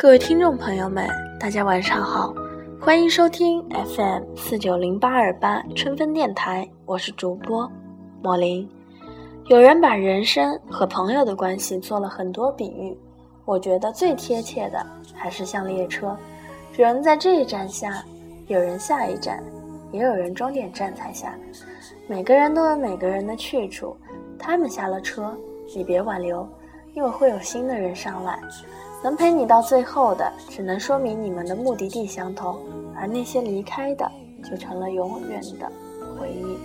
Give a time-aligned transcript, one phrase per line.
[0.00, 1.08] 各位听众朋友们，
[1.40, 2.32] 大家晚上好，
[2.80, 7.68] 欢迎收听 FM 四九零八二八春分电台，我是主播
[8.22, 8.70] 莫林。
[9.46, 12.96] 有人把人生和朋友的关系做了很多比喻，
[13.44, 14.86] 我觉得最贴切的
[15.16, 16.16] 还是像列车，
[16.76, 18.04] 有人在这一站下，
[18.46, 19.42] 有人下一站，
[19.90, 21.36] 也有人终点站才下，
[22.06, 23.96] 每个人都有每个人的去处，
[24.38, 25.36] 他们下了车，
[25.74, 26.48] 你别挽留。
[26.94, 28.40] 因为会有新的人上来，
[29.02, 32.58] 能陪你到最后的，只能说明你们的目的地相同，
[32.96, 34.10] 而那些离开的，
[34.42, 35.70] 就成了永远的
[36.18, 36.58] 回忆。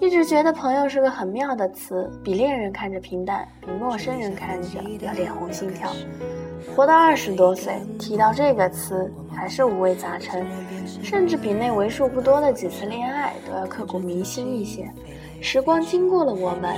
[0.00, 5.90] 一直觉得朋友是个很妙的词，比恋人看着平淡，比陌生人看着要脸红心跳。
[6.74, 10.44] 活到二十多岁，提到这个词还是五味杂陈，
[11.02, 14.90] 甚至比那为数不多的几次恋爱都要刻骨铭心一些。
[15.40, 16.74] 时光经过了我们，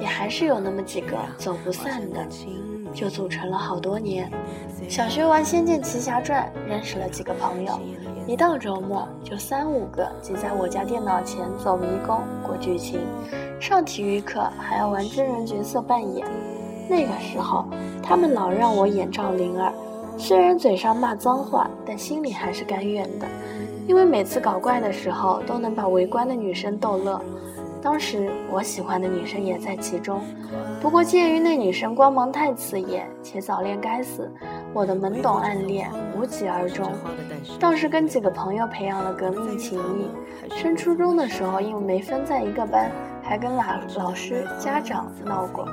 [0.00, 2.26] 也还是有那么几个走不散的，
[2.96, 4.28] 就组成了好多年。
[4.88, 7.78] 小学玩《仙剑奇侠传》，认识了几个朋友，
[8.26, 13.00] 一到周末就三五个挤在我家电脑前走迷宫、过剧情。
[13.60, 16.26] 上体育课还要玩真人角色扮演，
[16.88, 17.66] 那个时候
[18.02, 19.70] 他们老让我演赵灵儿，
[20.16, 23.26] 虽然嘴上骂脏话，但心里还是甘愿的，
[23.86, 27.20] 因为每次搞怪的时候都能把围观的女生逗乐。
[27.86, 30.20] 当时我喜欢的女生也在其中，
[30.82, 34.28] 不过鉴于那女生光芒太刺眼，且早恋该死，
[34.74, 36.90] 我的懵懂暗恋无疾而终。
[37.60, 40.10] 倒是跟几个朋友培养了革命情谊。
[40.56, 42.90] 升初中的时候，因为没分在一个班，
[43.22, 43.62] 还跟老
[43.96, 45.68] 老师、家长闹过。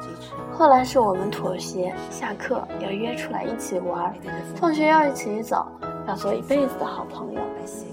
[0.51, 4.13] 后来是我们妥协，下课要约出来一起玩，
[4.55, 5.65] 放学要一起走，
[6.07, 7.41] 要做一辈子的好朋友。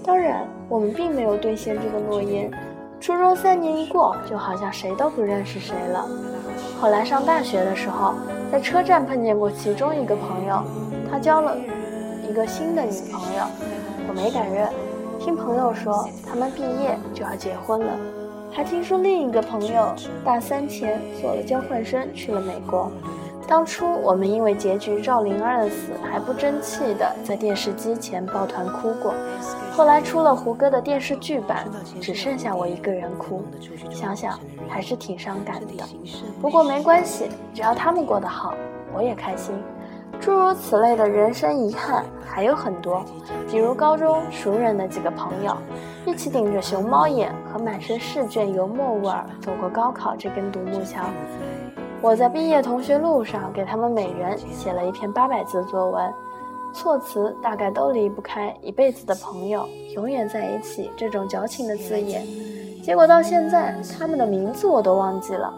[0.03, 2.51] 当然，我们并没有兑现这个诺言。
[3.01, 6.07] 初中三年一过，就好像谁都不认识谁了。
[6.79, 8.13] 后来上大学的时候，
[8.51, 10.61] 在车站碰见过其中一个朋友，
[11.09, 11.57] 他交了
[12.29, 13.43] 一个新的女朋友，
[14.07, 14.69] 我没敢认。
[15.19, 17.91] 听朋友说，他们毕业就要结婚了。
[18.51, 22.91] 还听说另一个朋友大三前做了交换生去了美国。
[23.47, 29.13] 当初我们因为结局赵灵儿的死还不争气的在电视机前抱团哭过，
[29.81, 31.65] 后来出了胡歌的电视剧版，
[31.99, 33.41] 只剩下我一个人哭，
[33.89, 35.83] 想想还是挺伤感的。
[36.39, 38.53] 不过没关系，只要他们过得好，
[38.93, 39.55] 我也开心。
[40.19, 43.03] 诸如此类的人生遗憾还有很多，
[43.49, 45.57] 比如高中熟人的几个朋友，
[46.05, 51.01] 一起顶着熊猫眼和满身试卷油墨味儿走过高考这根独木桥。
[52.03, 56.13] 我在毕业同学录上给他们每人写了一篇八百字作文，
[56.73, 62.25] 措辞大概都离不开一辈子的朋友，永远在一起这种矫情的字眼。
[62.83, 65.53] 结果到现在，他们的名字我都忘记了，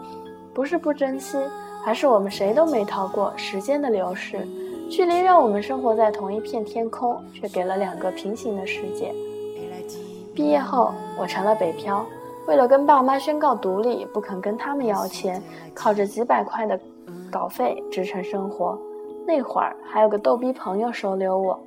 [0.52, 1.38] 不是不珍惜，
[1.86, 4.46] 而是我们谁都没逃过时间的流逝，
[4.90, 9.14] 距离让我们生活在同一片天空，却给了两个平行的世界。
[10.34, 12.04] 毕业后，我成了北漂。
[12.46, 15.42] 为了跟爸妈宣告独立，不肯跟他们要钱，
[15.72, 16.78] 靠着几百块的
[17.30, 18.78] 稿费支撑生活。
[19.26, 21.58] 那会儿还有个逗逼朋友收留我，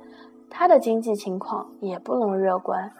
[0.48, 2.90] 他的经济情况也不容乐观。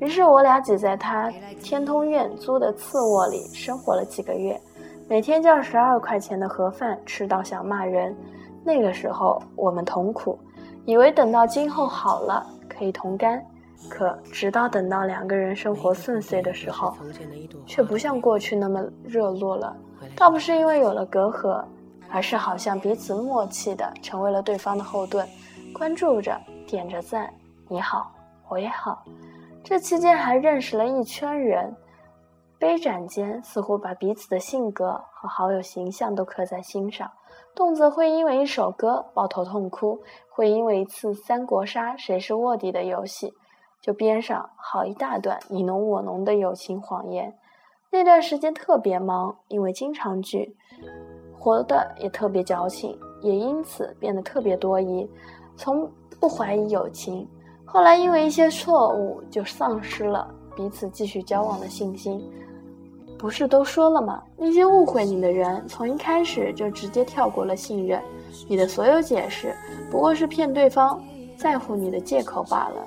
[0.00, 1.30] 于是我俩挤在他
[1.62, 4.60] 天通苑租的次卧里生活了几个月，
[5.08, 8.14] 每天叫十二块钱的盒饭，吃到想骂人。
[8.64, 10.38] 那个时候我们同苦，
[10.84, 13.42] 以为等到今后好了可以同甘。
[13.88, 16.92] 可直到等到两个人生活顺遂的时候，
[17.64, 19.74] 却不像过去那么热络了。
[20.16, 21.64] 倒不是因为有了隔阂，
[22.10, 25.26] 而是好像彼此默契的成为了对方的后盾，
[25.72, 27.32] 关注着，点着赞，
[27.68, 28.10] 你好，
[28.48, 29.04] 我也好。
[29.62, 31.76] 这期间还认识了一圈人，
[32.58, 37.10] 杯盏间似乎把彼此的性格和好友形象都刻在心上，
[37.54, 43.34] 动辄会因为一首歌抱头痛哭，会因为一次三国杀谁是卧底的游戏。
[43.80, 47.38] 就编上好一大段你侬我侬的友情谎言。
[47.90, 50.56] 那段时间特别忙，因为经常聚，
[51.38, 55.08] 活的也特别矫情，也因此变得特别多疑。
[55.56, 55.90] 从
[56.20, 57.26] 不怀疑友情，
[57.64, 62.22] 后来因为一些错误，就丧失了彼此继续交往的信心。
[63.18, 64.22] 不是都说了吗？
[64.36, 68.00] 那些误会你的人，从一开始就直接跳过了信任。
[68.46, 69.52] 你的所有解释，
[69.90, 71.00] 不过是骗对方
[71.36, 72.86] 在乎你的借口罢了。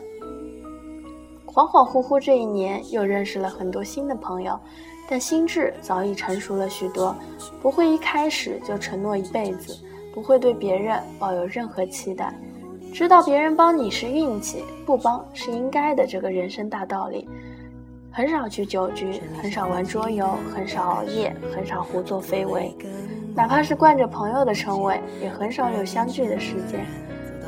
[1.45, 4.57] 恍恍惚惚，这一年又认识了很多新的朋友，
[5.11, 7.13] 但心智早已成熟了许多，
[7.61, 9.77] 不会一开始就承诺一辈子，
[10.13, 12.33] 不会对别人抱有任何期待，
[12.93, 17.27] 知道别人帮你是运气，不帮是应该的这个人生大道理。
[18.09, 22.73] 很少去酒局，很少玩桌游，很少熬夜，很少胡作非为，
[23.35, 26.85] 哪怕是惯着朋友的称谓，也很少有相聚的时间。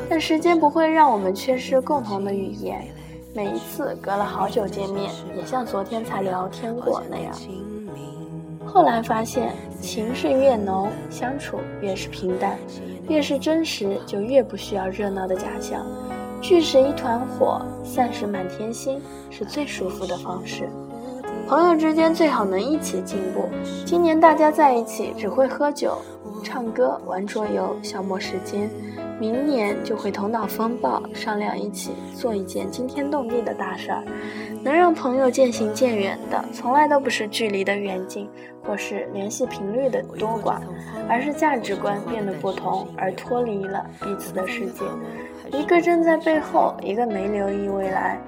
[0.09, 2.85] 但时间不会让我们缺失共同的语言。
[3.35, 7.33] 每一次隔了好久见面，也像昨天才聊天过那样。
[8.63, 9.51] 后来发现，
[9.81, 12.59] 情是越浓，相处越是平淡，
[13.09, 15.83] 越是真实，就越不需要热闹的假象。
[16.41, 19.01] 聚是一团火，散是满天星，
[19.31, 20.69] 是最舒服的方式。
[21.47, 23.49] 朋友之间最好能一起进步。
[23.83, 25.97] 今年大家在一起只会喝酒、
[26.43, 28.69] 唱歌、玩桌游，消磨时间。
[29.23, 34.03] 明年就会头脑风暴，商量一起做一件惊天动地的大事儿。
[34.61, 38.29] 能让朋友渐行渐远的，从来都不是距离的远近，
[38.65, 40.57] 或是联系频率的多寡，
[41.07, 44.83] 而是价值观变得不同，而脱离了彼此的世界。
[45.57, 48.19] 一个正在背后，一个没留意未来。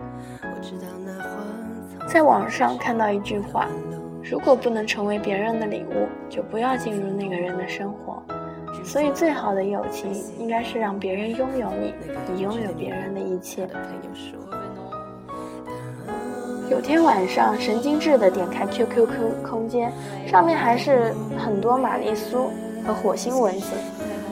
[2.08, 3.68] 在网上看到一句话：
[4.24, 8.24] 如果不能成为别人的礼物，就不要进入那个人的生活。
[8.86, 11.94] 所以，最好的友情应该是让别人拥有你，
[12.32, 13.68] 你拥有别人的一切。
[16.70, 19.92] 有天晚上，神经质的点开 QQ 空间，
[20.28, 22.50] 上面还是很多玛丽苏
[22.86, 23.76] 和火星文字。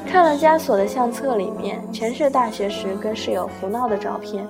[0.08, 4.48] 看了枷锁的相册，里面全是大学时跟室友胡闹的照片。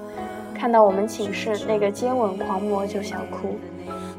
[0.54, 3.56] 看到我们寝室那个接吻狂魔就想哭。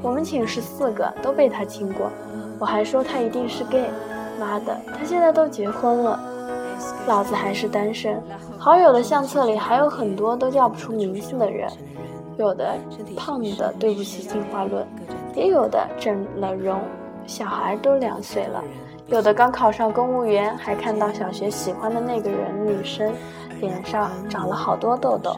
[0.03, 2.11] 我们寝室四个都被他亲过，
[2.59, 3.89] 我还说他一定是 gay。
[4.39, 6.19] 妈的，他现在都结婚了，
[7.07, 8.21] 老子还是单身。
[8.59, 11.71] 好友的相册里还有很多都叫不出名字的人，
[12.39, 12.77] 有的
[13.17, 14.87] 胖的对不起进化论，
[15.35, 16.81] 也有的整了容，
[17.27, 18.63] 小孩都两岁了，
[19.09, 23.13] 有的刚考上公务员，还看到小学喜欢的那个人女生
[23.61, 25.37] 脸上长了好多痘痘，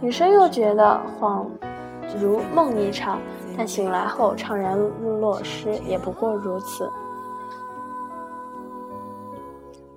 [0.00, 1.46] 女生又觉得恍
[2.20, 3.18] 如梦一场，
[3.56, 4.78] 但醒来后怅然
[5.20, 6.88] 若失，也不过如此。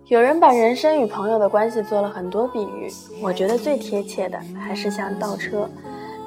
[0.07, 2.87] 有人把人生与朋友的关系做了很多比喻，
[3.23, 5.67] 我觉得最贴切的还是像倒车，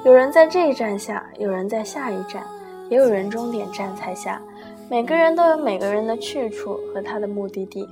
[0.03, 2.43] 有人在这一站下，有人在下一站，
[2.89, 4.41] 也有人终点站才下，
[4.89, 7.87] 每个人都有每个人的去处和他的目的地。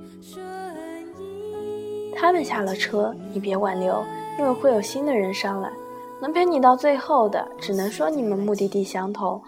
[2.13, 4.03] 他们下了车，你别挽留，
[4.37, 5.71] 因为会有新的人上来，
[6.19, 9.41] 能陪你到最后的，只能说你们目的地相同，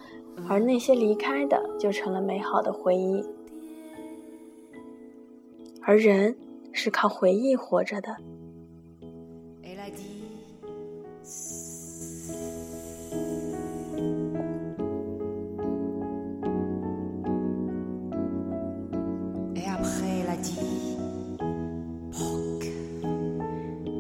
[0.47, 3.25] 而那些离开的，就成了美好的回忆。
[5.89, 6.37] 而人
[6.71, 8.15] 是靠回忆活着的。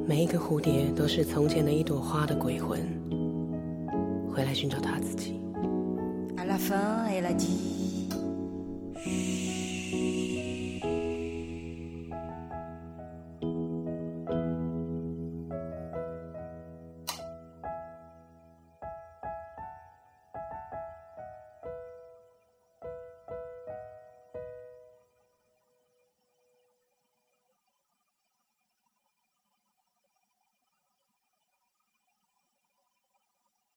[0.05, 2.79] 每一个蝴蝶都是从前的一朵花的鬼魂，
[4.31, 5.41] 回来寻找他自己。